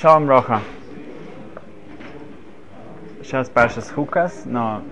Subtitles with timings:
[0.00, 0.60] Шалом Роха.
[3.22, 4.82] Сейчас Паша с Хукас, но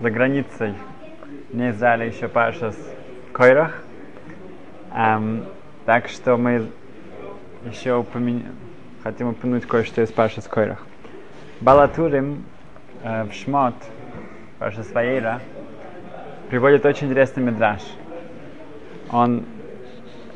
[0.00, 0.74] за границей
[1.52, 2.78] не издали еще Паша с
[3.32, 3.80] Койрах.
[4.92, 5.44] Эм,
[5.86, 6.66] так что мы
[7.66, 8.46] еще упомя...
[9.04, 10.84] хотим упомянуть кое-что из Паша с Койрах.
[11.60, 12.44] Балатурим
[13.04, 13.76] э, в Шмот,
[14.58, 15.40] Паша Сваира,
[16.50, 17.82] приводит очень интересный мидраж.
[19.12, 19.44] Он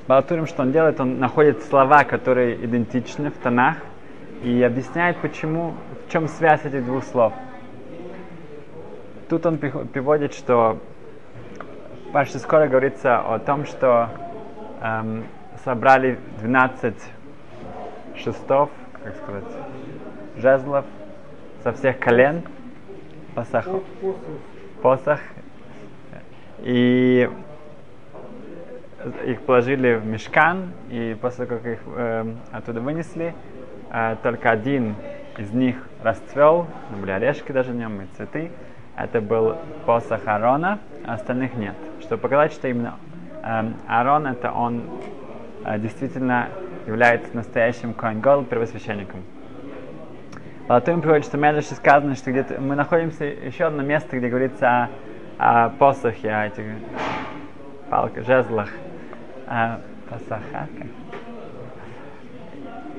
[0.07, 3.79] Балатурим, что он делает, он находит слова, которые идентичны в тонах,
[4.43, 5.75] и объясняет, почему,
[6.07, 7.33] в чем связь этих двух слов.
[9.29, 10.79] Тут он приводит, что
[12.13, 14.11] Паши скоро говорится о том, что
[14.83, 15.25] эм,
[15.65, 16.95] собрали 12
[18.17, 18.71] шестов,
[19.03, 19.45] как сказать,
[20.37, 20.85] жезлов
[21.63, 22.43] со всех колен,
[23.35, 23.67] посох,
[24.83, 25.21] посох,
[26.59, 27.31] и
[29.25, 33.35] их положили в мешкан, и после как их э, оттуда вынесли,
[33.93, 34.97] э, только один
[35.39, 36.67] из них расцвел,
[36.99, 38.51] были орешки даже в нем и цветы.
[38.97, 41.75] Это был посох Аарона, а остальных нет.
[42.01, 42.97] Чтобы показать, что именно
[43.43, 44.83] э, Аарон, это он
[45.65, 46.49] э, действительно
[46.87, 49.21] является настоящим Коэн первосвященником.
[50.69, 54.89] Потом приводит, что в Медраше сказано, что где-то мы находимся еще одно место, где говорится
[55.39, 56.65] о, о посохе, о этих
[57.91, 58.69] палках, жезлах,
[59.47, 60.69] о посохах.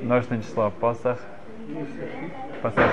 [0.03, 1.17] Множественное число посох.
[2.61, 2.91] посох.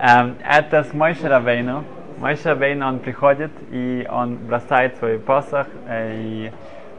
[0.00, 1.84] Эм, это с Мойши Рабейну.
[2.16, 6.52] Мойши Рабейну, он приходит, и он бросает свой посох, э, и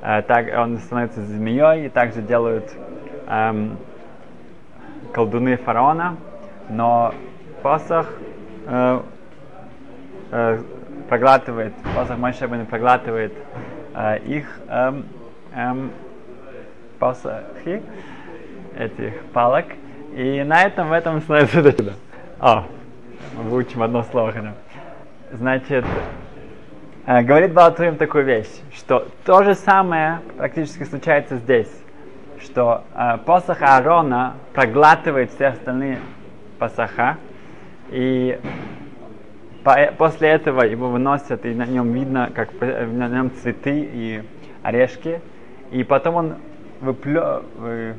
[0.04, 2.72] э, так он становится змеей, и также делают
[3.26, 3.78] эм,
[5.12, 6.16] колдуны фараона,
[6.70, 7.16] но
[7.64, 8.06] посох
[8.68, 9.02] э,
[10.32, 10.62] э,
[11.10, 13.34] проглатывает, посох Мойши Рабейну проглатывает
[13.96, 15.06] э, их эм,
[15.56, 15.92] эм,
[17.00, 17.82] посохи,
[18.80, 19.66] этих палок,
[20.16, 21.94] и на этом в этом это чудо.
[22.40, 22.64] О,
[23.36, 24.34] мы выучим одно слово.
[25.32, 25.86] Значит,
[27.06, 31.72] э, говорит Балатурим такую вещь, что то же самое практически случается здесь,
[32.42, 36.00] что э, посох Аарона проглатывает все остальные
[36.58, 37.18] посоха,
[37.90, 38.40] и
[39.64, 44.24] по, после этого его выносят, и на нем видно, как на нем цветы и
[44.64, 45.22] орешки,
[45.72, 46.36] и потом он
[46.82, 47.96] выплё, вы,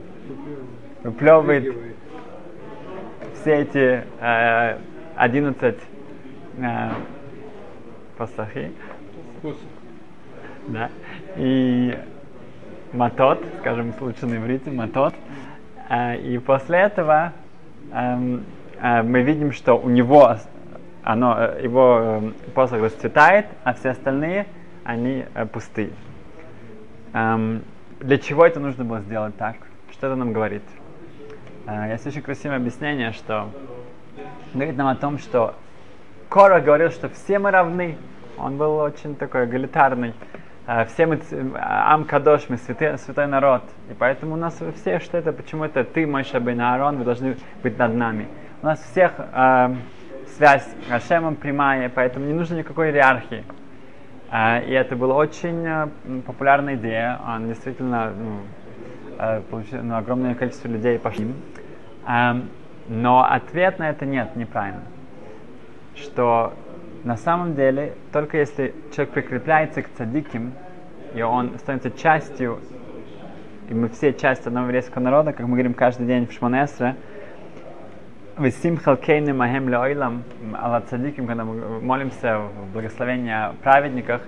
[1.03, 1.75] выплевывает
[3.35, 4.79] все эти э,
[5.17, 5.77] 11
[6.59, 6.91] э,
[8.17, 8.73] пасахи.
[10.69, 10.91] Да.
[11.37, 11.99] И
[12.93, 15.15] матот, скажем лучше на иврите, матот.
[15.89, 17.33] Э, и после этого
[17.93, 18.39] э,
[18.81, 20.37] э, мы видим, что у него
[21.03, 24.47] оно, э, его э, посох расцветает, а все остальные,
[24.85, 25.91] они э, пустые.
[27.13, 27.63] Эм,
[28.01, 29.57] для чего это нужно было сделать так?
[30.01, 30.63] Что это нам говорит?
[31.67, 33.51] Э, есть очень красивое объяснение, что
[34.55, 35.55] говорит нам о том, что
[36.31, 37.99] Кора говорил, что все мы равны.
[38.39, 40.15] Он был очень такой эгалитарный.
[40.67, 41.21] Э, все мы
[41.55, 43.63] Ам Кадош, мы святой, святой народ.
[43.91, 47.37] И поэтому у нас все, что это, почему это ты, мой Шабин Аарон, вы должны
[47.63, 48.27] быть над нами.
[48.63, 49.75] У нас всех э,
[50.35, 53.45] связь с Ашемом прямая, поэтому не нужно никакой иерархии.
[54.33, 55.89] Э, и это была очень э,
[56.25, 57.21] популярная идея.
[57.29, 58.70] Он действительно ну, э,
[59.83, 61.33] ну, огромное количество людей пошли.
[62.07, 62.49] Эм,
[62.89, 64.83] но ответ на это нет, неправильно.
[65.95, 66.55] Что
[67.05, 70.53] на самом деле, только если человек прикрепляется к цадиким,
[71.15, 72.61] и он становится частью,
[73.69, 76.97] и мы все часть одного еврейского народа, как мы говорим каждый день в Шмонесре,
[78.39, 84.23] Весим халкейны махем леойлам, алла цадиким, когда мы молимся в благословении о праведниках,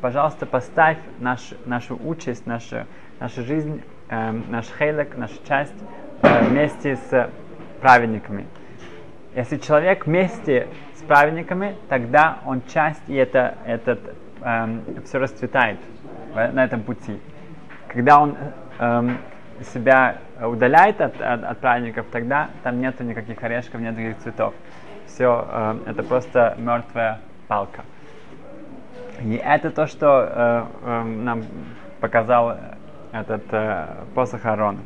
[0.00, 2.78] Пожалуйста, поставь наш, нашу участь, нашу,
[3.20, 5.74] нашу жизнь, э, наш хейлек, нашу часть
[6.22, 7.30] э, вместе с
[7.80, 8.46] праведниками.
[9.36, 14.00] Если человек вместе с праведниками, тогда он часть, и это, этот,
[14.40, 15.78] э, все расцветает
[16.34, 17.20] на этом пути.
[17.86, 18.36] Когда он
[18.80, 19.10] э,
[19.72, 24.54] себя удаляет от, от, от праведников, тогда там нету никаких орешков, нет никаких цветов.
[25.06, 27.84] Все, э, это просто мертвая палка.
[29.22, 31.42] И это то, что э, э, нам
[32.00, 32.56] показал
[33.12, 34.80] этот э, посох Аарона.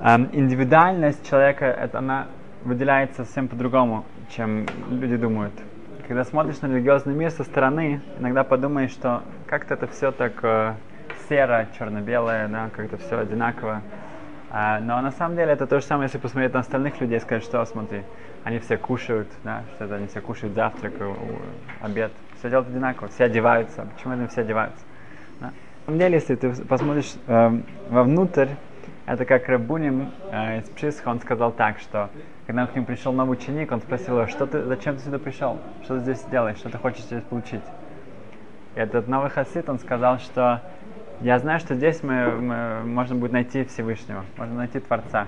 [0.00, 2.26] Эм, индивидуальность человека, это она
[2.64, 5.54] выделяется совсем по-другому, чем люди думают.
[6.06, 10.74] Когда смотришь на религиозный мир со стороны, иногда подумаешь, что как-то это все так э,
[11.28, 13.82] серо, черно-белое, да, как-то все одинаково.
[14.50, 17.44] А, но на самом деле это то же самое, если посмотреть на остальных людей, сказать,
[17.44, 18.02] что смотри,
[18.44, 20.94] они все кушают, да, что это они все кушают завтрак,
[21.82, 23.86] обед, все делают одинаково, все одеваются.
[23.94, 24.84] Почему они все одеваются?
[25.40, 25.46] Да?
[25.46, 25.52] На
[25.86, 28.48] самом деле, если ты посмотришь э, вовнутрь,
[29.06, 32.10] Это как Рабунин э, из Пшисха, он сказал так, что
[32.46, 35.58] когда к нему пришел новый ученик, он спросил его, что ты, зачем ты сюда пришел?
[35.82, 36.58] Что ты здесь делаешь?
[36.58, 37.62] Что ты хочешь здесь получить?
[38.74, 40.60] И этот новый хасид, он сказал, что
[41.22, 45.26] я знаю, что здесь мы, мы, можно будет найти Всевышнего, можно найти Творца.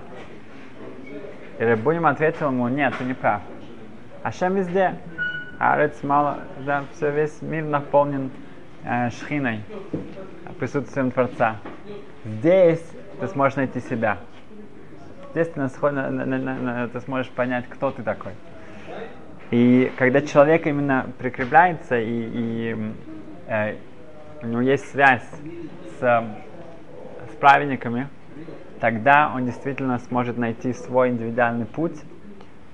[1.57, 3.41] И Рабуним ответил ему, нет, ты не прав.
[4.21, 4.93] Ашем везде.
[5.61, 8.31] Арец мало, да, все, весь мир наполнен
[8.83, 9.63] э, шхиной,
[10.59, 11.57] присутствием Творца.
[12.25, 12.83] Здесь
[13.19, 14.17] ты сможешь найти себя.
[15.33, 18.31] Здесь ты, на, на, на, на, ты сможешь понять, кто ты такой.
[19.51, 22.93] И когда человек именно прикрепляется и, и
[23.45, 23.75] э,
[24.41, 25.29] у него есть связь
[25.99, 28.07] с, с праведниками,
[28.79, 32.01] тогда он действительно сможет найти свой индивидуальный путь.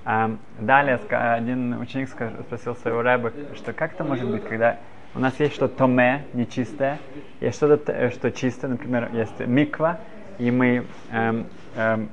[0.08, 4.78] Эм, далее один ученик спросил своего рэба, что как это может быть, когда
[5.14, 6.98] у нас есть что-то томе, нечистое,
[7.40, 9.98] есть что-то, э, что чистое, например, есть миква,
[10.38, 11.46] и мы эм,
[11.76, 12.08] эм,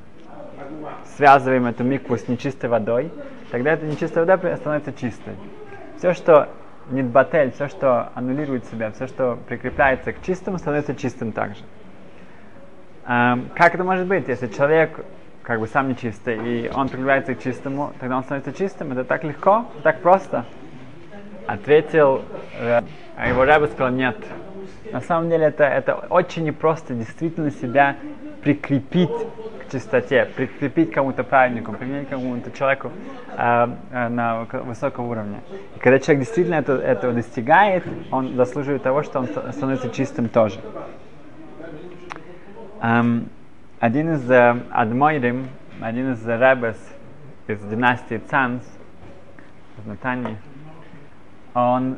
[1.15, 3.13] связываем эту микву с нечистой водой,
[3.49, 5.35] тогда эта нечистая вода становится чистой.
[5.97, 6.49] Все, что
[6.89, 11.61] нидбатель, все, что аннулирует себя, все, что прикрепляется к чистому, становится чистым также.
[13.07, 15.05] Эм, как это может быть, если человек
[15.45, 18.91] как бы сам нечистый, и он прикрепляется к чистому, тогда он становится чистым?
[18.93, 20.45] Это так легко, так просто.
[21.45, 22.23] Ответил,
[22.59, 22.81] э,
[23.15, 24.17] а его рыба сказал, нет.
[24.91, 27.95] На самом деле это, это очень непросто действительно себя
[28.41, 29.11] прикрепить
[29.59, 32.91] к чистоте, прикрепить кому-то праведнику, прикрепить кому-то человеку
[33.37, 35.41] э, э, на высоком уровне.
[35.75, 40.59] И когда человек действительно это, этого достигает, он заслуживает того, что он становится чистым тоже.
[42.81, 43.29] Um,
[43.85, 45.47] один из uh, Адмойрим,
[45.79, 46.75] один из Ребес
[47.47, 48.63] из династии Цанс,
[49.77, 50.37] из Натании,
[51.53, 51.97] он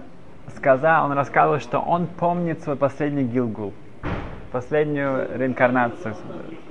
[0.57, 3.73] сказал, он рассказывал, что он помнит свой последний Гилгул,
[4.51, 6.15] последнюю реинкарнацию,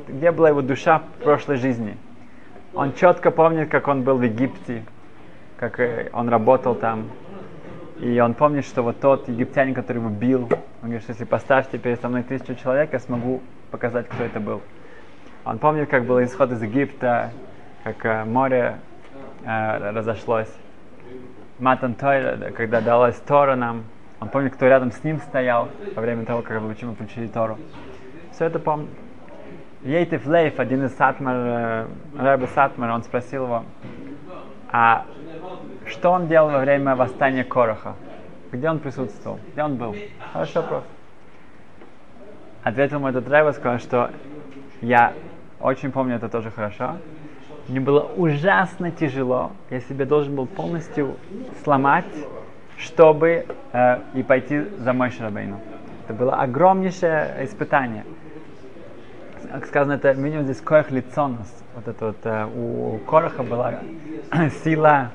[0.06, 1.96] где была его душа в прошлой жизни.
[2.74, 4.84] Он четко помнит, как он был в Египте,
[5.56, 7.06] как э, он работал там.
[8.00, 11.78] И он помнит, что вот тот египтянин, который его бил, он говорит, что если поставьте
[11.78, 13.40] передо мной тысячу человек, я смогу
[13.70, 14.60] показать, кто это был.
[15.46, 17.30] Он помнит, как был исход из Египта,
[17.84, 18.80] как э, море
[19.44, 20.52] э, разошлось.
[21.60, 23.84] Матан Тойра, когда далась Тора нам,
[24.18, 27.58] он помнит, кто рядом с ним стоял во время того, как мы получили Тору.
[28.32, 28.90] Все это помнит.
[29.84, 31.86] Ейтев Лейф, один из Сатмар, э,
[32.18, 33.64] Рэбе Сатмар, он спросил его,
[34.72, 35.06] а
[35.86, 37.94] что он делал во время восстания Короха?
[38.50, 39.38] Где он присутствовал?
[39.52, 39.94] Где он был?
[40.32, 40.82] Хороший вопрос.
[42.64, 44.10] Ответил ему этот Рэбе, сказал, что
[44.80, 45.12] я
[45.60, 46.96] очень помню это тоже хорошо,
[47.68, 49.50] мне было ужасно тяжело.
[49.70, 51.16] Я себе должен был полностью
[51.64, 52.04] сломать,
[52.78, 55.60] чтобы э, и пойти за мой Шрабейну.
[56.04, 58.04] Это было огромнейшее испытание.
[59.50, 61.52] Как сказано, это минимум здесь коях лицонус.
[61.74, 63.80] Вот это вот э, у Короха была
[64.64, 65.10] сила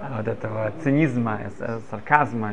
[0.00, 2.52] э, вот этого цинизма, э, сарказма.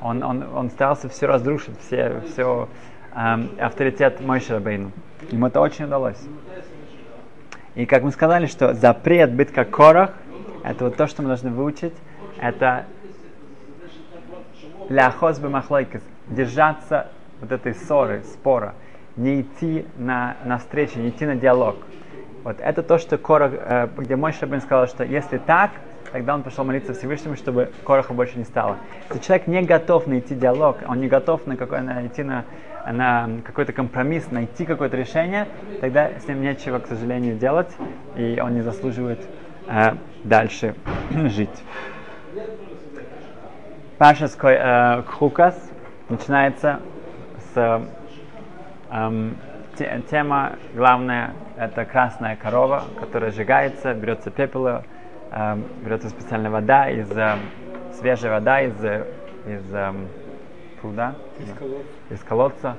[0.00, 4.92] Он, он, он старался все разрушить, все, все э, авторитет Мойши Рабейну.
[5.30, 6.20] Ему это очень удалось.
[7.74, 10.12] И как мы сказали, что запрет быть как корах,
[10.64, 11.94] это вот то, что мы должны выучить,
[12.40, 12.86] это
[14.88, 17.08] ляхоз бемахлойкес, держаться
[17.40, 18.74] вот этой ссоры, спора,
[19.16, 21.76] не идти на, на встречу, не идти на диалог.
[22.44, 25.72] Вот это то, что Корах, э, где мой Шабин сказал, что если так,
[26.12, 28.78] тогда он пошел молиться Всевышнему, чтобы Короха больше не стало.
[29.10, 32.44] Если человек не готов найти диалог, он не готов на какой, на, идти на
[32.92, 35.46] на какой-то компромисс, найти какое-то решение,
[35.80, 37.74] тогда с ним нечего, к сожалению, делать,
[38.16, 39.20] и он не заслуживает
[39.66, 40.74] э, дальше
[41.10, 41.62] жить.
[43.98, 45.70] Пашеской э, хукас
[46.08, 46.80] начинается
[47.54, 47.86] с
[48.90, 49.30] э,
[49.76, 54.82] те, тема главная это красная корова, которая сжигается, берется пепел, э,
[55.84, 57.36] берется специальная вода из э,
[57.98, 58.74] свежая вода из,
[59.46, 59.92] из э,
[60.80, 61.86] пруда, из, колодца.
[62.10, 62.76] из колодца.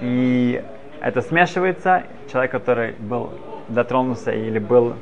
[0.00, 0.62] И
[1.00, 2.04] это смешивается.
[2.30, 3.32] Человек, который был
[3.68, 4.94] дотронулся или был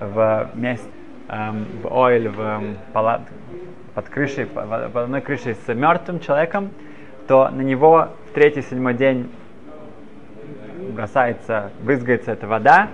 [0.00, 0.88] в месте,
[1.28, 3.22] эм, в ойл, в эм, палат,
[3.94, 6.70] под крышей, под одной крышей с мертвым человеком,
[7.28, 9.30] то на него в третий, седьмой день
[10.94, 12.88] бросается, брызгается эта вода,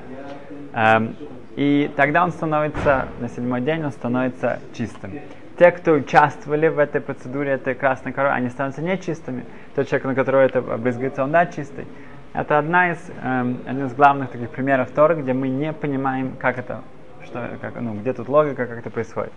[0.74, 1.16] эм,
[1.56, 5.12] и тогда он становится, на седьмой день он становится чистым
[5.58, 9.44] те, кто участвовали в этой процедуре этой красной коровы, они становятся нечистыми.
[9.74, 11.86] Тот человек, на которого это обрызгается, он да, чистый.
[12.34, 16.58] Это одна из, эм, один из главных таких примеров Торы, где мы не понимаем, как
[16.58, 16.82] это,
[17.24, 19.32] что, как, ну, где тут логика, как это происходит.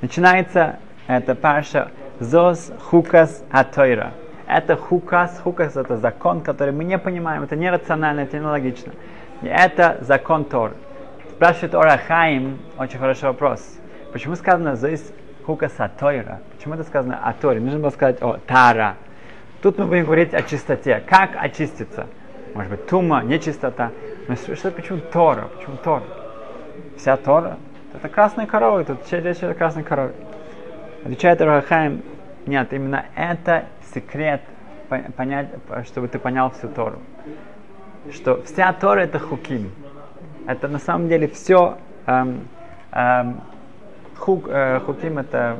[0.00, 4.12] Начинается это парша Зос Хукас Атойра.
[4.48, 8.92] Это хукас, хукас это закон, который мы не понимаем, это нерационально, это нелогично.
[9.40, 10.72] И это закон Тор.
[11.30, 13.78] Спрашивает Ора Хаим, очень хороший вопрос.
[14.12, 15.12] Почему сказано здесь
[15.44, 16.40] хука сатойра?
[16.56, 17.60] Почему это сказано о Торе?
[17.60, 18.96] Нужно было сказать о Тара.
[19.62, 21.02] Тут мы будем говорить о чистоте.
[21.06, 22.06] Как очиститься?
[22.54, 23.90] Может быть, тума, нечистота.
[24.28, 25.48] Но что, почему Тора?
[25.56, 26.04] Почему Тора?
[26.96, 27.58] Вся Тора?
[27.94, 30.14] Это красная корова, тут речь о красной корове.
[31.04, 32.02] Отвечает Рахаим,
[32.46, 34.40] нет, именно это секрет
[35.16, 35.48] понять,
[35.86, 36.98] чтобы ты понял всю Тору.
[38.10, 39.70] Что вся Тора это хуким.
[40.46, 42.48] Это на самом деле все эм,
[42.90, 43.40] эм,
[44.22, 45.58] хук, э, хуким это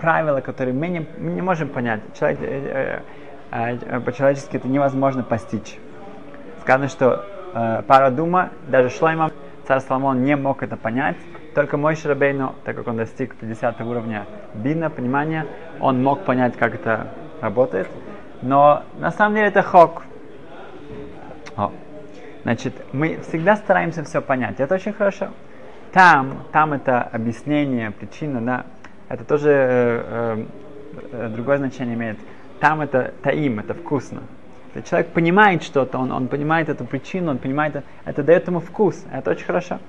[0.00, 2.00] правила, которые мы не, мы не можем понять.
[2.18, 3.02] Человек, э,
[3.52, 5.78] э, э, по-человечески это невозможно постичь.
[6.62, 7.24] Сказано, что
[7.54, 9.30] э, пара дума, даже Шлойма,
[9.66, 11.16] царь Соломон не мог это понять,
[11.54, 15.46] только мой Шрабейну, так как он достиг 50 уровня бина, понимания,
[15.80, 17.08] он мог понять, как это
[17.40, 17.88] работает.
[18.42, 20.02] Но на самом деле это хок.
[21.56, 21.70] О.
[22.42, 24.58] Значит, мы всегда стараемся все понять.
[24.58, 25.28] Это очень хорошо.
[25.92, 28.66] Там, там это объяснение, причина, да,
[29.08, 30.44] это тоже э,
[31.12, 32.18] э, другое значение имеет.
[32.60, 34.22] Там это таим, это вкусно.
[34.74, 38.60] Если человек понимает что-то, он, он понимает эту причину, он понимает, это, это дает ему
[38.60, 39.04] вкус.
[39.12, 39.80] Это очень хорошо.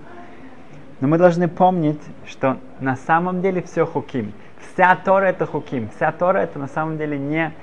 [1.02, 4.34] Но мы должны помнить, что на самом деле все хуким.
[4.74, 5.90] Вся Тора это хуким.
[5.96, 7.54] Вся Тора это на самом деле не...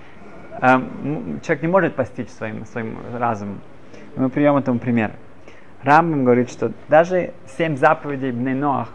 [0.60, 0.80] Э,
[1.42, 3.60] человек не может постичь своим, своим разумом.
[4.14, 5.10] Мы приведем этому пример.
[5.82, 8.88] Рамбам говорит, что даже семь заповедей Бнейноах,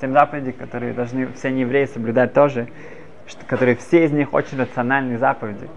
[0.00, 2.68] семь заповедей, которые должны все евреи соблюдать тоже,
[3.26, 5.68] что, которые все из них очень рациональные заповеди.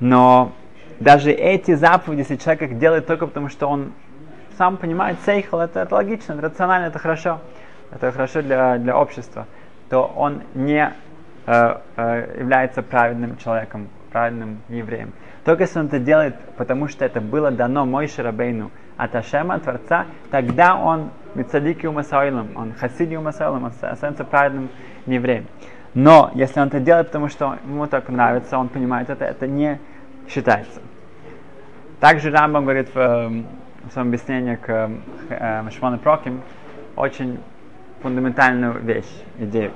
[0.00, 0.52] Но
[0.98, 3.92] даже эти заповеди, если человек их делает только потому, что он
[4.58, 7.40] сам понимает сейхл, это, это логично, это рационально, это хорошо,
[7.90, 9.46] это хорошо для, для общества,
[9.88, 10.92] то он не
[11.46, 15.12] э, э, является праведным человеком, праведным евреем.
[15.44, 20.06] Только если он это делает, потому что это было дано Мойше Рабейну от Ашема, Творца,
[20.30, 24.68] тогда он Мицадики Умасаилом, он Хасиди Умасаилом, он становится праведным
[25.06, 25.46] евреем.
[25.94, 29.80] Но если он это делает, потому что ему так нравится, он понимает это, это не
[30.28, 30.80] считается.
[31.98, 33.46] Также Рамбам говорит в эм,
[33.88, 34.90] в своем объяснении к
[35.30, 36.42] э, Шмону Проким
[36.96, 37.38] очень
[38.02, 39.72] фундаментальную вещь, идею.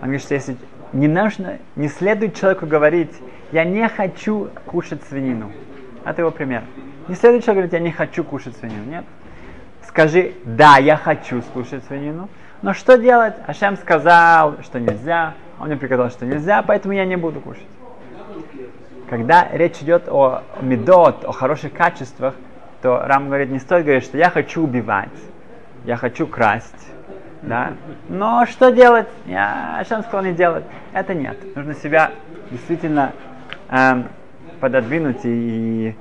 [0.00, 0.56] Он говорит, что если
[0.92, 3.12] не нужно, не следует человеку говорить,
[3.50, 5.52] я не хочу кушать свинину.
[6.04, 6.62] Это его пример.
[7.08, 8.84] Не следует человеку говорить, я не хочу кушать свинину.
[8.84, 9.04] Нет.
[9.86, 12.28] Скажи, да, я хочу скушать свинину.
[12.62, 13.34] Но что делать?
[13.46, 15.34] Ашем сказал, что нельзя.
[15.58, 17.66] Он мне приказал, что нельзя, поэтому я не буду кушать.
[19.10, 22.34] Когда речь идет о медот, о хороших качествах,
[22.80, 25.10] то Рам говорит, не стоит говорить, что я хочу убивать,
[25.84, 26.88] я хочу красть,
[27.42, 27.72] да,
[28.08, 29.08] но что делать?
[29.26, 30.64] Я Ашем сказал не делать.
[30.92, 31.36] Это нет.
[31.56, 32.12] Нужно себя
[32.50, 33.12] действительно
[33.68, 34.08] эм,
[34.60, 35.96] пододвинуть и, и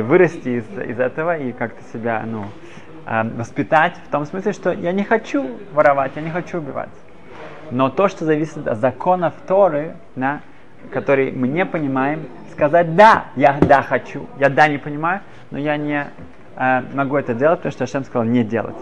[0.00, 2.46] вырасти из, из этого и как-то себя, ну,
[3.06, 6.90] эм, воспитать в том смысле, что я не хочу воровать, я не хочу убивать.
[7.70, 10.40] Но то, что зависит от законов Торы, да,
[10.90, 15.20] который мы не понимаем, сказать да, я да хочу, я да не понимаю,
[15.50, 16.06] но я не
[16.56, 18.76] э, могу это делать, потому что Хашем сказал не делать.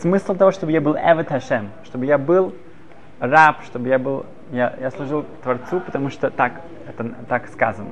[0.00, 2.54] Смысл того, чтобы я был Эвет Хашем, чтобы я был
[3.18, 7.90] раб, чтобы я был, я, я служил Творцу, потому что так, это так сказано.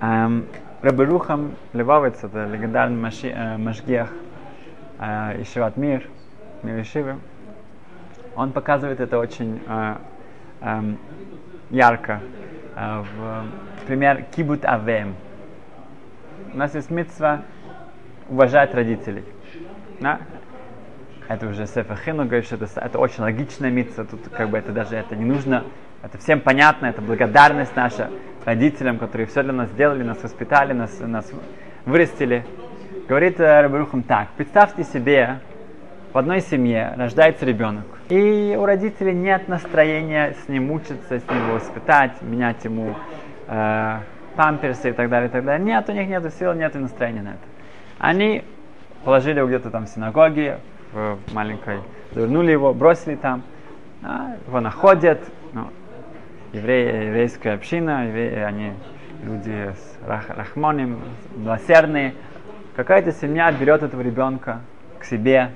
[0.00, 0.46] Эм,
[0.82, 4.10] Раберухам Левовец, это легендарный маши, э, Машгех
[4.98, 6.06] э, Ишиват Мир,
[6.62, 7.16] Мир Ишивы,
[8.34, 9.96] он показывает это очень э,
[10.62, 10.94] э,
[11.68, 12.22] ярко.
[12.76, 13.44] Э, в
[13.86, 15.16] пример Кибут Авем.
[16.54, 17.42] У нас есть митцва
[18.30, 19.24] уважать родителей.
[20.00, 20.20] Да?
[21.28, 24.04] Это уже Сефа Хину говорит, что это, это очень логичная митцва.
[24.04, 25.64] Тут как бы это даже это не нужно.
[26.02, 28.08] Это всем понятно, это благодарность наша
[28.46, 31.30] родителям, которые все для нас сделали, нас воспитали, нас, нас
[31.84, 32.46] вырастили.
[33.06, 35.40] Говорит э, Рабарухам так, представьте себе,
[36.14, 41.50] в одной семье рождается ребенок, и у родителей нет настроения с ним учиться, с ним
[41.52, 42.96] воспитать, менять ему
[43.46, 43.98] э,
[44.36, 45.66] памперсы и так далее, и так далее.
[45.66, 47.44] Нет, у них нет сил, нет настроения на это.
[47.98, 48.42] Они
[49.04, 50.60] положили его где-то там в синагоге,
[50.92, 51.80] в маленькой,
[52.12, 53.42] завернули его, бросили там,
[54.02, 55.20] а, его находят,
[55.52, 55.68] ну,
[56.52, 58.72] евреи, еврейская община, евреи, они
[59.22, 61.00] люди с рах, рахмоним,
[61.36, 62.14] милосердные.
[62.76, 64.60] Какая-то семья берет этого ребенка
[64.98, 65.50] к себе,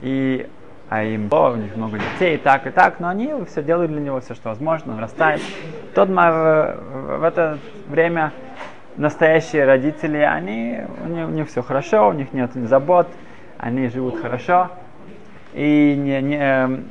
[0.00, 0.48] и
[0.88, 3.90] а им о, у них много детей, и так, и так, но они все делают
[3.90, 5.40] для него, все, что возможно, он растает.
[5.94, 6.76] Тот в,
[7.18, 8.32] в это время
[8.96, 13.08] настоящие родители, они, у них, у них все хорошо, у них нет забот,
[13.58, 14.70] они живут хорошо,
[15.54, 16.84] и не, не,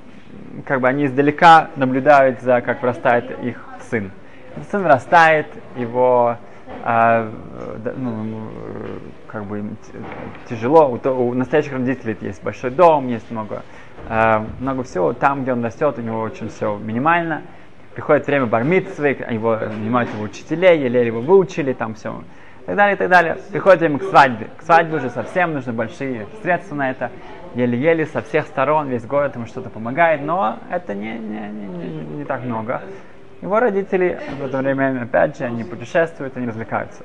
[0.65, 4.12] как бы они издалека наблюдают за, как вырастает их сын.
[4.72, 6.38] Сын растает, его
[6.84, 7.30] а,
[7.98, 8.48] ну,
[9.27, 9.63] как бы
[10.50, 10.88] тяжело.
[10.88, 13.63] У, у настоящих родителей есть большой дом, есть много,
[14.08, 15.13] э, много всего.
[15.13, 17.42] Там, где он растет, у него очень все минимально.
[17.94, 22.24] Приходит время бармитсвы, его нанимают его учителей, еле его выучили, там все
[22.65, 23.38] и так далее, и так далее.
[23.51, 24.48] Приходит время к свадьбе.
[24.58, 27.12] К свадьбе уже совсем нужны большие средства на это.
[27.55, 32.17] Еле-еле со всех сторон, весь город ему что-то помогает, но это не, не, не, не,
[32.17, 32.81] не так много.
[33.41, 37.03] Его родители в это время, опять же, они путешествуют, они развлекаются.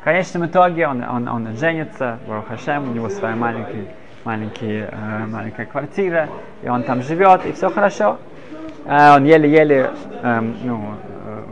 [0.00, 3.88] В конечном итоге он, он, он женится, Хашем, у него своя маленький,
[4.24, 6.28] маленький, э, маленькая квартира,
[6.62, 8.18] и он там живет, и все хорошо.
[8.84, 9.90] Э, он еле-еле
[10.22, 11.44] э, ну, э,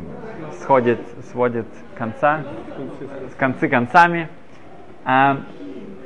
[0.61, 1.01] сходит,
[1.31, 2.43] сводит конца,
[3.33, 4.29] с концы концами.
[5.07, 5.37] Э,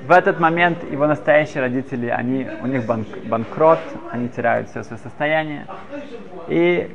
[0.07, 3.79] в этот момент его настоящие родители, они, у них банк, банкрот,
[4.11, 5.67] они теряют все свое состояние.
[6.49, 6.95] И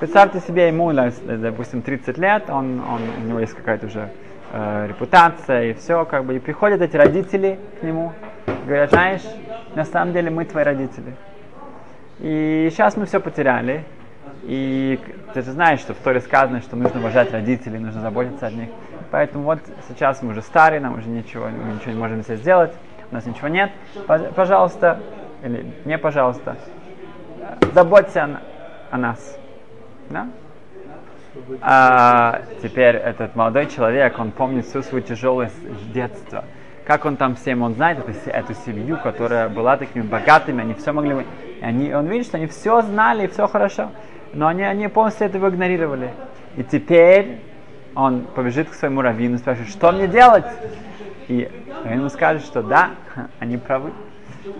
[0.00, 4.10] представьте себе, ему, допустим, 30 лет, он, он, у него есть какая-то уже
[4.52, 8.12] э, репутация и все, как бы, и приходят эти родители к нему,
[8.66, 9.22] говорят, знаешь,
[9.76, 11.14] на самом деле мы твои родители.
[12.18, 13.84] И сейчас мы все потеряли,
[14.42, 14.98] и
[15.34, 18.68] ты же знаешь, что в Торе сказано, что нужно уважать родителей, нужно заботиться о них.
[19.10, 22.72] Поэтому вот сейчас мы уже старые, нам уже ничего, мы ничего не можем себе сделать,
[23.10, 23.70] у нас ничего нет.
[24.06, 25.00] Пожалуйста,
[25.42, 26.56] или не пожалуйста,
[27.72, 28.40] заботься о,
[28.90, 29.38] о нас.
[30.10, 30.28] Да?
[31.60, 35.50] А теперь этот молодой человек, он помнит всю свою тяжелое
[35.92, 36.44] детство.
[36.86, 40.92] Как он там всем, он знает эту, эту семью, которая была такими богатыми, они все
[40.92, 41.26] могли...
[41.60, 43.90] Они, он видит, что они все знали, и все хорошо.
[44.32, 46.12] Но они, они полностью этого игнорировали.
[46.56, 47.40] И теперь
[47.94, 50.44] он побежит к своему раввину и спрашивает, что мне делать?
[51.28, 51.50] И
[51.82, 52.90] раввин ему скажет, что да,
[53.38, 53.92] они правы.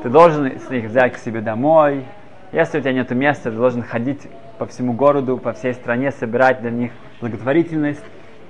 [0.02, 2.04] Ты должен их взять к себе домой.
[2.52, 6.60] Если у тебя нет места, ты должен ходить по всему городу, по всей стране, собирать
[6.60, 8.02] для них благотворительность.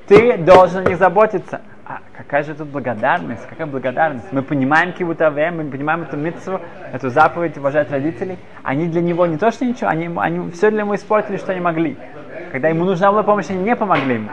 [0.06, 1.60] Ты должен о них заботиться.
[1.88, 3.46] А какая же тут благодарность?
[3.48, 4.30] Какая благодарность?
[4.30, 6.60] Мы понимаем кибутаве, мы понимаем эту митцву,
[6.92, 8.36] эту заповедь уважать родителей.
[8.62, 11.62] Они для него не то, что ничего, они, они все для него испортили, что они
[11.62, 11.96] могли.
[12.52, 14.28] Когда ему нужна была помощь, они не помогли ему.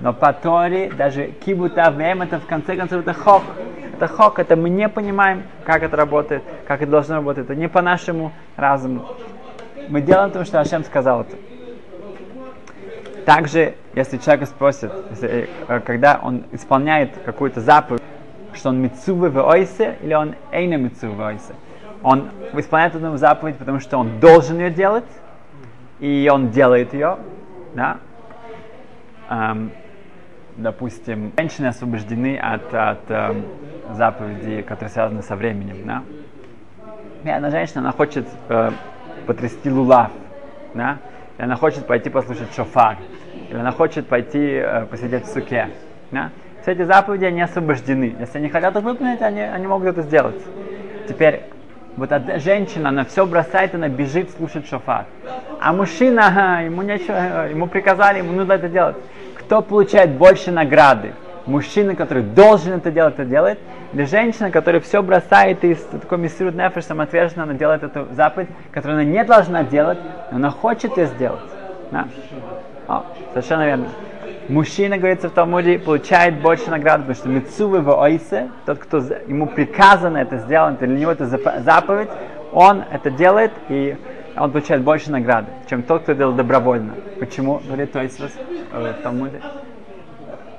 [0.00, 3.44] Но по Торе даже кибутавем это в конце концов это хок.
[3.94, 7.44] Это хок, это мы не понимаем, как это работает, как это должно работать.
[7.44, 9.06] Это не по нашему разуму
[9.88, 11.36] мы делаем то, что Ашем сказал это.
[13.24, 18.02] Также, если человека спросят, если, э, когда он исполняет какую-то заповедь,
[18.52, 21.54] что он митцувы в ойсе или он эйна митцувы в ойсе,
[22.02, 25.08] он исполняет эту заповедь, потому что он должен ее делать,
[25.98, 27.16] и он делает ее,
[27.74, 27.96] да,
[29.30, 29.72] эм,
[30.56, 33.46] допустим, женщины освобождены от, от эм,
[33.92, 36.02] заповедей, которые связаны со временем, да.
[37.24, 38.70] И одна женщина, она хочет э,
[39.26, 40.10] потрясти лулав,
[40.74, 40.98] да?
[41.38, 42.98] или она хочет пойти послушать шофар,
[43.48, 45.68] или она хочет пойти э, посидеть в суке.
[46.10, 46.30] Да?
[46.62, 48.16] Все эти заповеди, они освобождены.
[48.18, 50.42] Если они хотят их выполнить, они, они могут это сделать.
[51.08, 51.42] Теперь,
[51.96, 55.06] вот эта женщина, она все бросает, она бежит слушать шофар.
[55.60, 58.96] А мужчина, ему нечего, ему приказали, ему нужно это делать.
[59.38, 61.12] Кто получает больше награды?
[61.46, 63.58] мужчина, который должен это делать, это делает,
[63.92, 69.00] или женщина, которая все бросает и такой миссирует нефеш, самоотверженно, она делает эту заповедь, которую
[69.00, 69.98] она не должна делать,
[70.30, 71.40] но она хочет ее сделать.
[71.90, 72.08] Да?
[72.88, 73.86] О, совершенно верно.
[74.48, 79.46] Мужчина, говорится в Талмуде, получает больше награды, потому что Мицувы в Ойсе, тот, кто ему
[79.48, 82.10] приказано это сделать, для него это заповедь,
[82.52, 83.96] он это делает, и
[84.36, 86.94] он получает больше награды, чем тот, кто делал добровольно.
[87.18, 87.60] Почему?
[87.66, 88.32] Говорит Тойсвас
[88.72, 89.40] э, в Талмуде.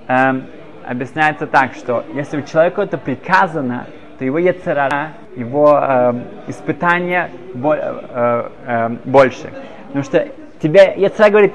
[0.08, 0.48] Эм,
[0.86, 3.88] объясняется так, что если у человека это приказано,
[4.18, 6.13] то его яцерара, его э,
[6.48, 9.54] испытания бо, э, э, больше.
[9.88, 10.28] Потому что
[10.60, 11.54] тебе яцера говорит,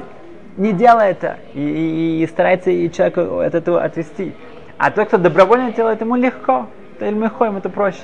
[0.57, 4.35] не делай это, и, и, и старается и человеку от этого отвести.
[4.79, 8.03] А тот, кто добровольно делает, ему легко, это ему это проще.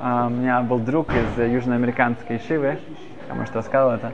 [0.00, 2.78] Uh, у меня был друг из южноамериканской Шивы,
[3.28, 4.12] я, может, рассказывал это,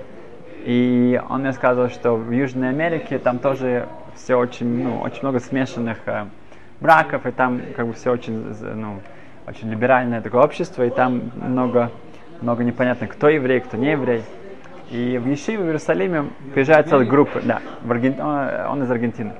[0.64, 5.40] и он мне сказал, что в Южной Америке там тоже все очень, ну, очень много
[5.40, 6.24] смешанных э,
[6.80, 9.00] браков, и там как бы все очень, ну,
[9.46, 11.90] очень либеральное такое общество, и там много,
[12.40, 14.22] много непонятно, кто еврей, кто не еврей.
[14.90, 18.20] И в Ешиве в Иерусалиме приезжает целая группа, да, в Арген...
[18.20, 19.32] он из Аргентины.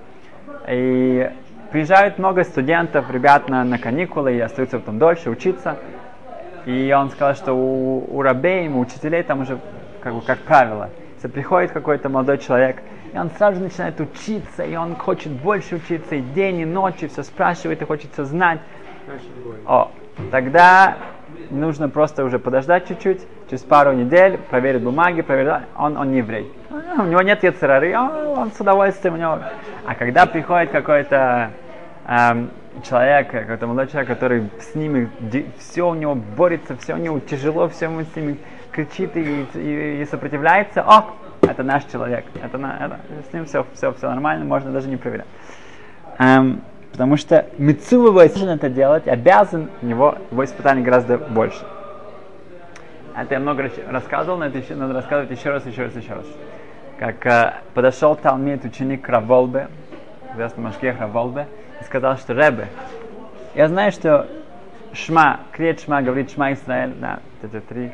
[0.68, 1.30] И
[1.70, 5.76] приезжают много студентов, ребят на, на каникулы и остаются потом дольше учиться.
[6.66, 9.58] И он сказал, что у, у рабей, у учителей там уже
[10.00, 14.64] как бы как правило, если приходит какой-то молодой человек, и он сразу же начинает учиться,
[14.64, 18.24] и он хочет больше учиться, и день, и ночь, и все спрашивает, и хочет все
[18.24, 18.60] знать.
[19.66, 19.90] О,
[20.30, 20.96] тогда
[21.50, 26.50] нужно просто уже подождать чуть-чуть, через пару недель, проверить бумаги, проверить, он, он не еврей.
[26.70, 29.38] У него нет яцерары, он, он с удовольствием у него.
[29.86, 31.50] А когда приходит какой-то
[32.06, 32.50] эм,
[32.82, 35.08] человек, какой-то молодой человек, который с ними,
[35.58, 38.38] все у него борется, все у него тяжело, все ему с ними
[38.72, 43.92] кричит и, и, и сопротивляется, о, это наш человек, это, это, с ним все, все,
[43.92, 45.26] все нормально, можно даже не проверять.
[46.18, 51.64] Эм, потому что Мицува должен это делать, обязан, у него его испытаний гораздо больше.
[53.16, 56.26] Это я много рассказывал, но это еще надо рассказывать еще раз, еще раз, еще раз.
[56.98, 59.68] Как э, подошел Талмит, ученик Раволбе,
[60.32, 61.46] известный Машгех Раволбе,
[61.80, 62.66] и сказал, что Ребе,
[63.54, 64.26] я знаю, что
[64.92, 67.92] Шма, крет Шма, говорит Шма Исраэль, да, это три,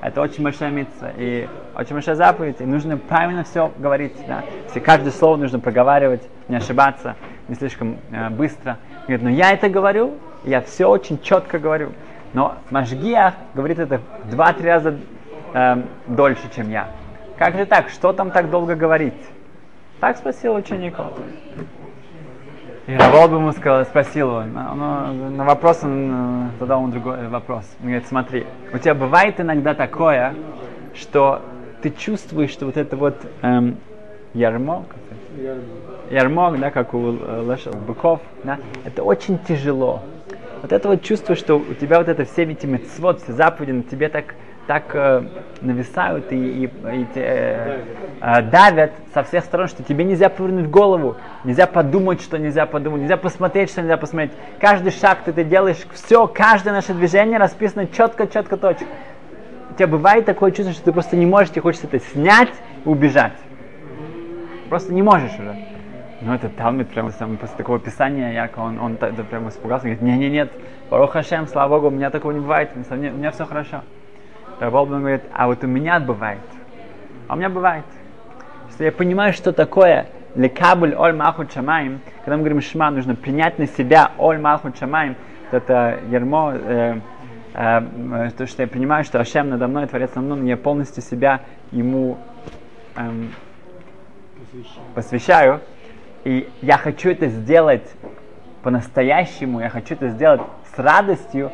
[0.00, 4.80] это очень большая митца и очень большая заповедь, и нужно правильно все говорить, да, все,
[4.80, 7.16] каждое слово нужно проговаривать, не ошибаться,
[7.48, 8.78] не слишком э, быстро.
[9.02, 11.92] Говорит, но я это говорю, я все очень четко говорю.
[12.32, 14.98] Но Машгиах говорит это в два-три раза
[15.54, 16.88] э, дольше, чем я.
[17.38, 17.88] Как же так?
[17.88, 19.14] Что там так долго говорить?
[20.00, 21.12] Так спросил учеников.
[22.86, 27.28] И Равол бы ему сказал, спросил его, но, на вопрос он э, задал ему другой
[27.28, 27.64] вопрос.
[27.80, 30.34] Он говорит, смотри, у тебя бывает иногда такое,
[30.94, 31.42] что
[31.82, 33.76] ты чувствуешь, что вот это вот эм,
[34.32, 34.84] ярмо,
[36.10, 40.02] ярмок, да, как у э, лошадь, быков, да, это очень тяжело
[40.62, 43.82] вот это вот чувство, что у тебя вот это все эти мецвод, все заповеди на
[43.82, 44.34] тебе так,
[44.66, 45.22] так э,
[45.60, 47.82] нависают и, и, и э,
[48.20, 53.02] э, давят со всех сторон, что тебе нельзя повернуть голову, нельзя подумать, что нельзя подумать,
[53.02, 54.32] нельзя посмотреть, что нельзя посмотреть.
[54.60, 58.86] Каждый шаг ты, ты делаешь, все, каждое наше движение расписано четко, четко, точно.
[59.70, 62.52] У тебя бывает такое чувство, что ты просто не можешь, тебе хочется это снять
[62.84, 63.34] и убежать.
[64.68, 65.77] Просто не можешь уже.
[66.20, 70.02] Ну, это Талмит, прямо сам, после такого писания, Яко, он, он, он прямо испугался, говорит,
[70.02, 70.50] не, не, нет,
[70.90, 73.82] Барух Хашем, слава Богу, у меня такого не бывает, у меня, у меня все хорошо.
[74.58, 76.40] Раболбан говорит, а вот у меня бывает.
[77.28, 77.84] А у меня бывает.
[78.68, 83.60] Если я понимаю, что такое лекабль оль махут шамаем, когда мы говорим шма, нужно принять
[83.60, 85.14] на себя оль махут шамаем,
[85.52, 87.00] это ярмо, э,
[87.54, 91.42] э, то, что я понимаю, что Ашем надо мной, Творец надо мной, я полностью себя
[91.70, 92.18] ему
[92.96, 93.30] эм,
[94.96, 95.60] посвящаю
[96.28, 97.88] и я хочу это сделать
[98.62, 100.42] по-настоящему, я хочу это сделать
[100.74, 101.50] с радостью,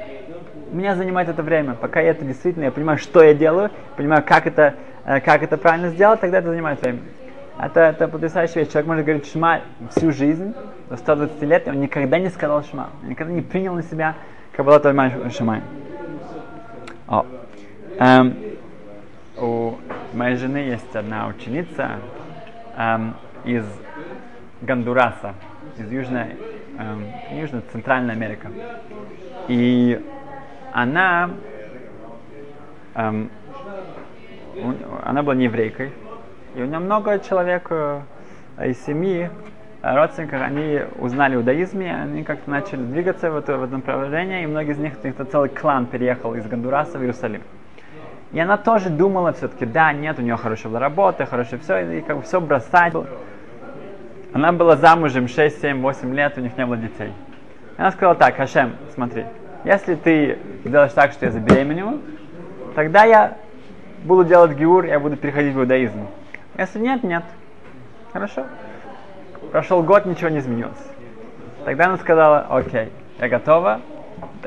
[0.73, 1.75] меня занимает это время.
[1.75, 5.57] Пока я это действительно, я понимаю, что я делаю, понимаю, как это, э, как это
[5.59, 6.99] правильно сделать, тогда это занимает время.
[7.57, 8.73] Это, это потрясающая вещь.
[8.73, 9.61] Человек может говорить шма
[9.95, 10.55] всю жизнь,
[10.91, 14.17] до 120 лет, и он никогда не сказал шма, никогда не принял на себя
[14.57, 15.63] Каббала Тальмай Шамай.
[17.07, 17.25] О.
[18.01, 18.37] Эм,
[19.37, 19.75] у
[20.13, 22.01] моей жены есть одна ученица
[22.77, 23.65] эм, из
[24.61, 25.35] Гондураса,
[25.79, 26.37] из Южной,
[26.79, 28.49] эм, Южно-Центральной Америки.
[29.49, 30.01] И
[30.73, 31.31] она,
[32.97, 34.73] у,
[35.05, 35.93] она была не еврейкой,
[36.55, 38.01] и у нее много человек э,
[38.63, 39.29] из семьи,
[39.83, 44.47] э, родственников, они узнали иудаизме, они как-то начали двигаться в, это, в этом направлении, и
[44.47, 47.43] многие из них, их целый клан переехал из Гондураса в Иерусалим.
[48.33, 52.01] И она тоже думала все-таки, да, нет, у нее хорошая была работа, хорошее все, и
[52.01, 52.93] как бы все бросать.
[54.35, 57.13] Она была замужем 6, 7, 8 лет, у них не было детей.
[57.79, 59.27] И она сказала так, Хашем, смотри,
[59.65, 62.01] если ты сделаешь так, что я забеременю,
[62.75, 63.37] тогда я
[64.03, 66.09] буду делать гиур, я буду переходить в иудаизм.
[66.59, 67.23] Если нет, нет.
[68.13, 68.47] Хорошо.
[69.53, 70.85] Прошел год, ничего не изменилось.
[71.65, 73.83] Тогда она сказала, окей, я готова,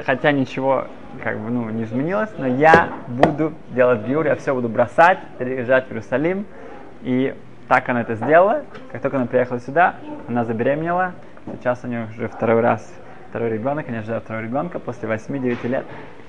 [0.05, 0.87] хотя ничего
[1.23, 5.87] как бы, ну, не изменилось, но я буду делать гиур, я все буду бросать, переезжать
[5.87, 6.45] в Иерусалим,
[7.03, 7.33] и
[7.67, 8.63] так она это сделала.
[8.91, 9.95] Как только она приехала сюда,
[10.27, 11.13] она забеременела.
[11.59, 12.93] Сейчас у нее уже второй раз
[13.29, 15.85] второй ребенок, конечно же, второй ребенка после 8-9 лет.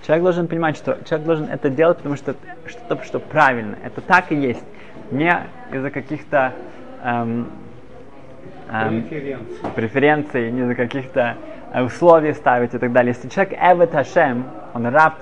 [0.07, 2.35] Человек должен понимать, что человек должен это делать, потому что
[2.67, 3.77] что-то, что правильно.
[3.85, 4.65] Это так и есть.
[5.11, 5.35] Не
[5.73, 6.53] из-за каких-то
[7.03, 7.51] эм,
[8.71, 9.71] эм, преференций.
[9.75, 11.37] преференций, не из-за каких-то
[11.73, 13.15] э, условий ставить и так далее.
[13.15, 15.15] Если человек Эвет Хашем, он раб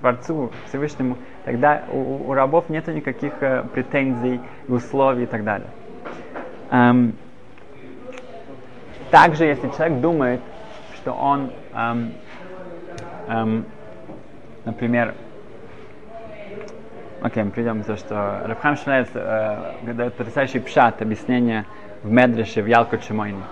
[0.00, 5.68] Творцу, Всевышнему, тогда у, у рабов нет никаких э, претензий, условий и так далее.
[6.70, 7.16] Эм,
[9.10, 10.40] также, если человек думает,
[10.96, 12.12] что он, эм,
[13.28, 13.66] эм,
[14.64, 15.14] например,
[17.20, 21.66] окей, okay, мы придем тому, что Рабхам Шмелец э, дает потрясающий пшат, объяснение
[22.02, 23.42] в Медреше, в Ялку Чемойне.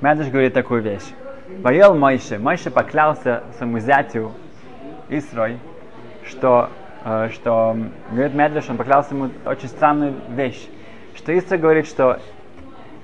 [0.00, 1.08] Медреш говорит такую вещь.
[1.58, 4.32] Воел Мойше, Мойше поклялся своему зятю
[5.08, 5.58] Исрой,
[6.24, 6.70] что
[7.32, 7.76] что
[8.10, 10.68] говорит Медвеш, он поклялся ему очень странную вещь,
[11.14, 12.18] что Исра говорит, что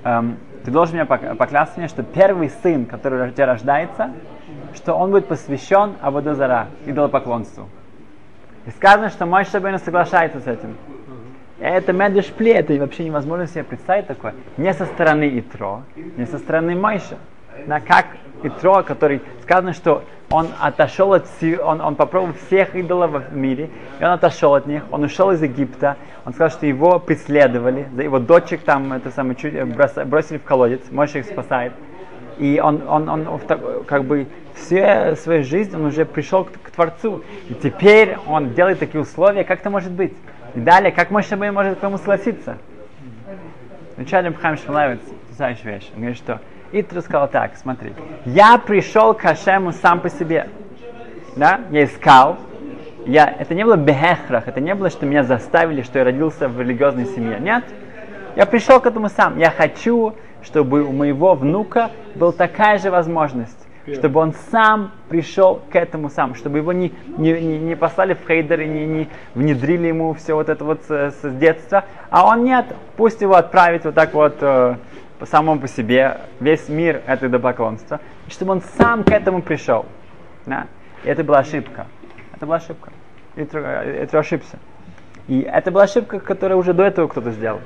[0.03, 4.11] эм, ты должен мне поклясться мне, что первый сын, который у тебя рождается,
[4.75, 7.67] что он будет посвящен Абудазара, идолопоклонству.
[8.65, 10.75] И сказано, что мой Шабейна соглашается с этим.
[11.59, 14.35] Это Медвеш Пли, это вообще невозможно себе представить такое.
[14.57, 17.17] Не со стороны Итро, не со стороны Мойша.
[17.65, 18.05] Да, как
[18.43, 21.25] Итро, который сказано, что он отошел от
[21.63, 25.41] он, он попробовал всех идолов в мире, и он отошел от них, он ушел из
[25.41, 30.81] Египта, он сказал, что его преследовали, его дочек там это самое, чуть, бросили в колодец,
[30.91, 31.73] Мойша их спасает.
[32.37, 33.41] И он, он, он, он
[33.87, 37.23] как бы всю свою жизнь он уже пришел к, к Творцу.
[37.49, 40.13] И теперь он делает такие условия, как это может быть.
[40.53, 42.57] И далее, как Мойша может к этому согласиться?
[43.95, 45.89] Вначале Мхам Шмалевец, потрясающая вещь.
[45.95, 46.39] Он говорит, что
[46.71, 47.93] Итра сказал так, смотри,
[48.25, 50.49] я пришел к Хашему сам по себе.
[51.35, 52.37] Да, я искал,
[53.05, 56.59] я, это не было бехехрах, это не было, что меня заставили, что я родился в
[56.59, 57.39] религиозной семье.
[57.39, 57.63] Нет,
[58.35, 59.37] я пришел к этому сам.
[59.37, 63.57] Я хочу, чтобы у моего внука была такая же возможность,
[63.93, 68.27] чтобы он сам пришел к этому сам, чтобы его не, не, не, не послали в
[68.27, 72.43] хейдер и не, не внедрили ему все вот это вот с, с детства, а он
[72.43, 72.65] нет,
[72.97, 74.75] пусть его отправить вот так вот э,
[75.25, 79.85] самому по себе, весь мир это идолопоклонство, и чтобы он сам к этому пришел.
[80.45, 80.67] Да?
[81.03, 81.87] И это была ошибка.
[82.33, 82.91] Это была ошибка.
[83.35, 84.59] Это ошибся.
[85.27, 87.61] И это была ошибка, которую уже до этого кто-то сделал.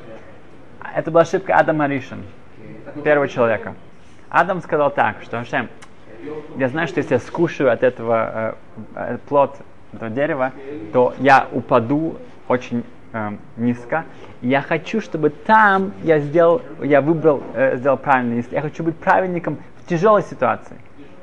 [0.96, 2.24] Это была ошибка Адама Ришин,
[3.04, 3.76] первого человека.
[4.30, 5.70] Адам сказал так, что Ашем,
[6.58, 8.56] я знаю, что если я скушаю от этого
[8.96, 9.58] э, плод
[9.94, 10.52] этого дерева,
[10.94, 12.84] то я упаду очень
[13.14, 14.06] э, низко.
[14.42, 18.44] Я хочу, чтобы там я сделал, я выбрал, э, сделал правильно.
[18.52, 20.78] Я хочу быть праведником в тяжелой ситуации.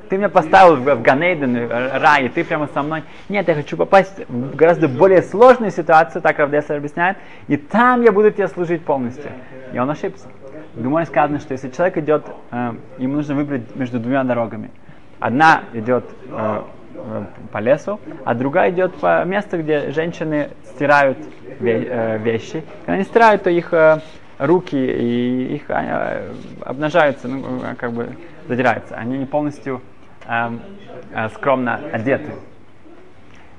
[0.09, 3.05] Ты меня поставил в, в Ганейден, э, рай, ты прямо со мной.
[3.29, 8.13] Нет, я хочу попасть в гораздо более сложную ситуацию, так Равдесса объясняет, и там я
[8.13, 9.31] буду тебе служить полностью.
[9.73, 10.29] И он ошибся.
[10.75, 14.71] В Гуморе сказано, что если человек идет, э, ему нужно выбрать между двумя дорогами.
[15.21, 16.63] Одна идет Э,
[17.53, 21.19] по лесу, а другая идет по месту, где женщины стирают
[21.61, 22.65] э, вещи.
[22.81, 24.01] Когда они стирают, то их э,
[24.39, 25.63] руки и их
[26.65, 28.11] обнажаются, ну, как бы
[28.47, 28.95] задираются.
[28.97, 29.83] Они не полностью
[30.27, 30.61] эм,
[31.35, 32.33] скромно одеты.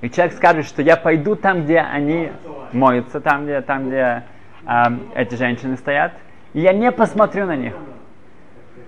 [0.01, 2.31] И человек скажет, что я пойду там, где они
[2.71, 4.23] моются, там, где, там, где
[4.65, 6.13] эм, эти женщины стоят,
[6.53, 7.73] и я не посмотрю на них.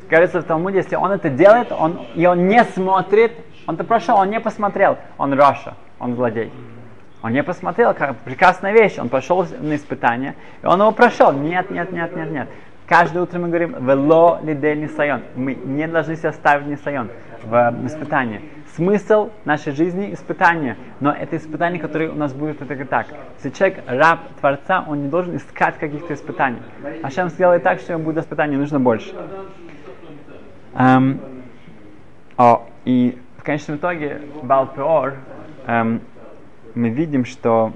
[0.09, 3.33] Говорится в Талмуде, если он это делает, он, и он не смотрит,
[3.71, 4.97] он-то прошел, он не посмотрел.
[5.17, 6.51] Он Раша, он злодей.
[7.21, 8.97] Он не посмотрел, как прекрасная вещь.
[8.97, 11.31] Он пошел на испытание, и он его прошел.
[11.31, 12.49] Нет, нет, нет, нет, нет.
[12.85, 15.21] Каждое утро мы говорим, вело лидель нисайон.
[15.35, 17.09] Мы не должны себя ставить нисайон
[17.43, 18.41] в испытании.
[18.75, 20.75] Смысл нашей жизни– испытание.
[20.99, 23.07] Но это испытание, которое у нас будет это так.
[23.37, 26.61] Если человек раб Творца, он не должен искать каких-то испытаний.
[27.03, 29.13] Ашем сделает так, что ему будет испытаний нужно больше.
[30.73, 31.19] Um,
[32.37, 35.15] о, и в конечном итоге Балпеор
[35.65, 36.01] эм,
[36.75, 37.73] мы видим, что,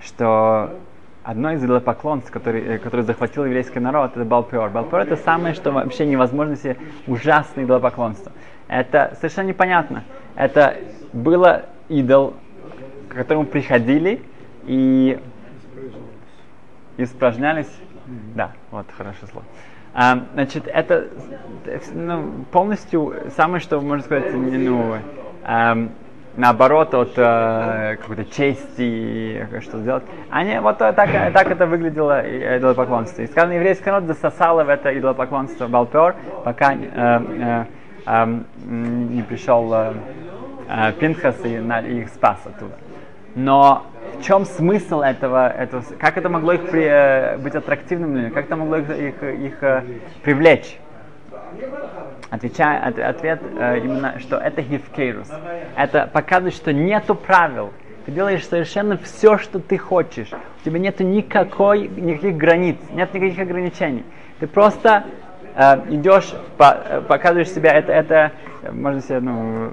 [0.00, 0.78] что
[1.22, 4.70] одно из идолопоклонств, который, э, который захватил еврейский народ, это Балпеор.
[4.70, 8.32] Балпеор это самое, что вообще невозможно себе ужасное идолопоклонство.
[8.68, 10.04] Это совершенно непонятно.
[10.34, 10.78] Это
[11.12, 12.36] было идол,
[13.10, 14.22] к которому приходили
[14.64, 15.20] и
[16.96, 17.70] испражнялись.
[18.34, 19.44] Да, вот хорошее слово.
[19.92, 21.08] А, значит, это
[21.92, 24.96] ну, полностью самое, что можно сказать, ну,
[25.44, 25.76] а,
[26.36, 30.04] наоборот от а, какой-то чести, что сделать.
[30.30, 32.20] Они вот так, так это выглядело
[32.56, 33.22] идолопоклонство.
[33.22, 37.66] И сказано, еврейский народ засосало в это идолопоклонство Балпер, пока а, а,
[38.06, 38.28] а,
[38.66, 42.76] не пришел а, Пинхас и, на, их спас оттуда.
[43.34, 43.86] Но
[44.20, 48.56] в чем смысл этого, этого как это могло их при, э, быть аттрактивным, как это
[48.56, 49.82] могло их, их, их э,
[50.22, 50.78] привлечь?
[52.28, 55.30] Отвечая, от, ответ э, именно, что это гифкейрус.
[55.76, 57.72] Это показывает, что нету правил.
[58.04, 60.30] Ты делаешь совершенно все, что ты хочешь.
[60.32, 64.04] У тебя нет никакой, никаких границ, нет никаких ограничений.
[64.38, 65.04] Ты просто
[65.56, 68.32] э, идешь, по, показываешь себя, это, это
[68.70, 69.70] можно себе, ну,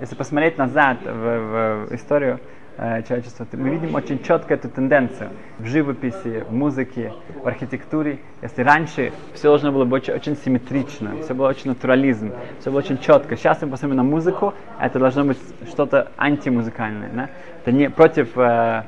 [0.00, 2.38] если посмотреть назад в, в историю,
[2.80, 7.12] Э, человечества, мы видим очень четко эту тенденцию в живописи, в музыке,
[7.42, 8.20] в архитектуре.
[8.40, 12.78] Если раньше все должно было быть очень, очень симметрично, все было очень натурализм, все было
[12.78, 13.36] очень четко.
[13.36, 15.38] Сейчас мы посмотрим на музыку, это должно быть
[15.68, 17.10] что-то антимузыкальное.
[17.12, 17.30] Да?
[17.62, 18.84] Это не против э,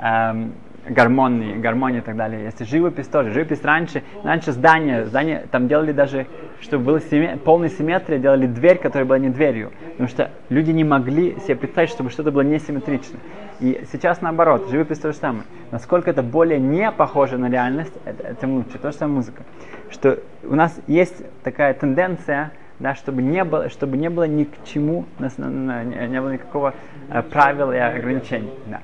[0.00, 0.48] э,
[0.88, 2.44] гармонии, гармонии и так далее.
[2.44, 3.32] Если живопись тоже.
[3.32, 6.26] Живопись раньше, раньше здания, здания там делали даже,
[6.60, 9.72] чтобы было симме, полная симметрия, делали дверь, которая была не дверью.
[9.92, 13.18] Потому что люди не могли себе представить, чтобы что-то было несимметрично.
[13.60, 15.44] И сейчас наоборот, живопись то же самое.
[15.70, 18.78] Насколько это более не похоже на реальность, это, тем лучше.
[18.78, 19.42] То же самое музыка.
[19.90, 24.64] Что у нас есть такая тенденция, да, чтобы не было, чтобы не было ни к
[24.64, 26.74] чему, не было никакого
[27.10, 28.50] э, правила и ограничений.
[28.66, 28.80] Да.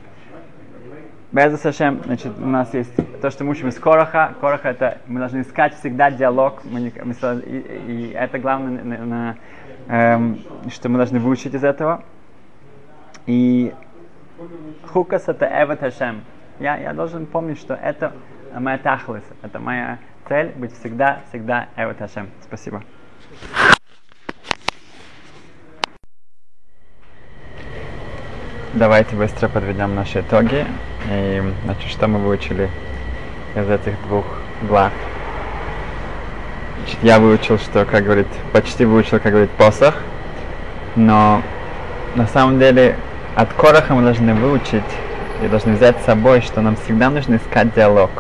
[1.36, 4.32] Без Сашем, значит, у нас есть то, что мы учим из Короха.
[4.40, 6.62] Короха это мы должны искать всегда диалог.
[6.64, 9.36] Мы, не- мы и, и это главное, на- на-
[9.86, 10.38] эм,
[10.70, 12.02] что мы должны выучить из этого.
[13.26, 13.74] И
[14.86, 16.22] Хукас это Эвет Хашем.
[16.58, 18.14] Я, я должен помнить, что это
[18.58, 22.30] моя тахлис, это моя цель быть всегда, всегда Эвет Хашем.
[22.44, 22.82] Спасибо.
[28.76, 30.66] Давайте быстро подведем наши итоги.
[31.10, 32.68] И, значит, что мы выучили
[33.54, 34.26] из этих двух
[34.60, 34.92] глав?
[36.80, 39.94] Значит, я выучил, что, как говорит, почти выучил, как говорит, посох.
[40.94, 41.40] Но
[42.16, 42.96] на самом деле
[43.34, 44.84] от Короха мы должны выучить
[45.42, 48.10] и должны взять с собой, что нам всегда нужно искать диалог.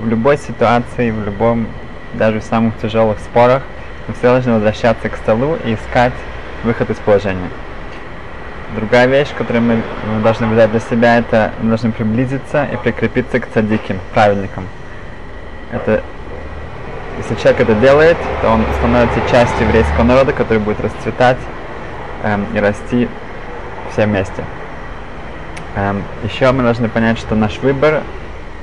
[0.00, 1.66] В любой ситуации, в любом,
[2.12, 3.62] даже в самых тяжелых спорах,
[4.06, 6.12] мы всегда должны возвращаться к столу и искать
[6.62, 7.48] выход из положения.
[8.76, 9.82] Другая вещь, которую мы,
[10.22, 14.68] должны взять для себя, это мы должны приблизиться и прикрепиться к цадиким, праведникам.
[15.72, 16.02] Это,
[17.16, 21.38] если человек это делает, то он становится частью еврейского народа, который будет расцветать
[22.22, 23.08] эм, и расти
[23.92, 24.44] все вместе.
[25.76, 28.02] Эм, еще мы должны понять, что наш выбор,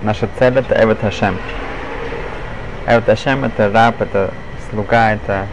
[0.03, 1.39] наша цель это Эвет Хашем.
[2.85, 4.31] Эвет Хашем это раб, это
[4.69, 5.47] слуга, это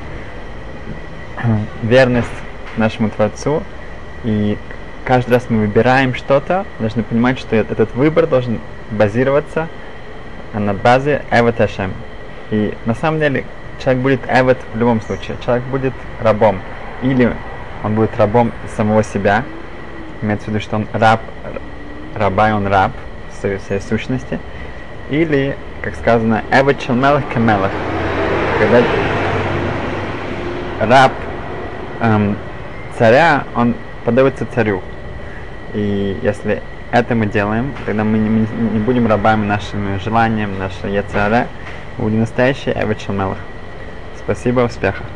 [1.82, 2.28] верность
[2.76, 3.62] нашему Творцу.
[4.24, 4.58] И
[5.04, 9.68] каждый раз мы выбираем что-то, должны понимать, что этот выбор должен базироваться
[10.52, 11.92] на базе Эвет Хашем.
[12.50, 13.44] И на самом деле
[13.82, 15.36] человек будет Эвет в любом случае.
[15.44, 16.60] Человек будет рабом.
[17.02, 17.32] Или
[17.82, 19.44] он будет рабом самого себя,
[20.20, 21.20] имеется в виду, что он раб,
[22.14, 22.92] раба, и он раб
[23.30, 24.38] в своей, своей сущности.
[25.08, 27.70] Или, как сказано, Эвет Челмелах Камелах,
[28.58, 28.82] когда
[30.80, 31.12] раб
[32.00, 32.36] эм,
[32.98, 33.74] царя, он
[34.10, 34.82] подается царю.
[35.72, 41.46] И если это мы делаем, тогда мы не, не будем рабами нашим желаниям, нашей яцара,
[41.96, 43.38] будем настоящие Эвет Челмелах.
[44.18, 45.06] Спасибо, успехов!